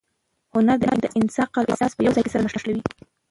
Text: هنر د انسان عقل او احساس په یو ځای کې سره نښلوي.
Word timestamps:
هنر 0.53 0.77
د 1.03 1.05
انسان 1.19 1.45
عقل 1.49 1.63
او 1.65 1.69
احساس 1.71 1.91
په 1.95 2.01
یو 2.05 2.15
ځای 2.15 2.23
کې 2.23 2.33
سره 2.33 2.43
نښلوي. 2.45 2.83